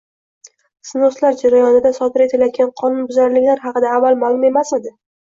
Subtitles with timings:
[0.91, 4.95] «snos»lar jarayonida sodir etilayotgan qonunbuzarliklar haqida avval ma’lum emasmidi?